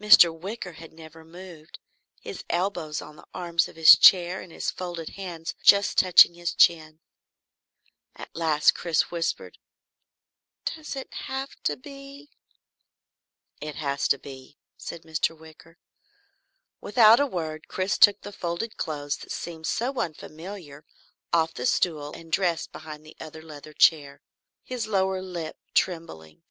Mr. 0.00 0.34
Wicker 0.34 0.72
had 0.80 0.94
never 0.94 1.26
moved, 1.26 1.78
his 2.22 2.42
elbows 2.48 3.02
on 3.02 3.16
the 3.16 3.26
arms 3.34 3.68
of 3.68 3.76
his 3.76 3.98
chair, 3.98 4.40
and 4.40 4.50
his 4.50 4.70
folded 4.70 5.10
hands 5.10 5.54
just 5.62 5.98
touching 5.98 6.32
his 6.32 6.54
chin. 6.54 7.00
At 8.16 8.34
last 8.34 8.72
Chris 8.74 9.10
whispered: 9.10 9.58
"Does 10.64 10.96
it 10.96 11.12
have 11.12 11.50
to 11.64 11.76
be?" 11.76 12.30
"It 13.60 13.74
has 13.76 14.08
to 14.08 14.18
be," 14.18 14.56
said 14.78 15.02
Mr. 15.02 15.36
Wicker. 15.38 15.76
Without 16.80 17.20
a 17.20 17.26
word, 17.26 17.68
Chris 17.68 17.98
took 17.98 18.22
the 18.22 18.32
folded 18.32 18.78
clothes 18.78 19.18
that 19.18 19.30
seemed 19.32 19.66
so 19.66 20.00
unfamiliar 20.00 20.86
off 21.30 21.52
the 21.52 21.66
stool 21.66 22.14
and 22.14 22.32
dressed 22.32 22.72
behind 22.72 23.04
the 23.04 23.18
other 23.20 23.42
leather 23.42 23.74
chair, 23.74 24.22
his 24.64 24.86
lower 24.86 25.20
lip 25.20 25.58
trembling. 25.74 26.42